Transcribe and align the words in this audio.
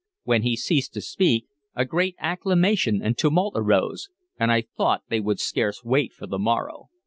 When 0.23 0.41
he 0.41 0.55
ceased 0.55 0.95
to 0.95 1.01
speak 1.01 1.45
a 1.75 1.85
great 1.85 2.15
acclamation 2.17 3.03
and 3.03 3.15
tumult 3.15 3.53
arose, 3.55 4.09
and 4.39 4.51
I 4.51 4.61
thought 4.61 5.03
they 5.09 5.19
would 5.19 5.39
scarce 5.39 5.83
wait 5.83 6.11
for 6.11 6.25
the 6.25 6.39
morrow. 6.39 6.89